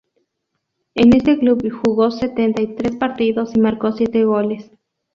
[0.95, 4.71] En este club jugó setenta y tres partidos y marcó siete goles.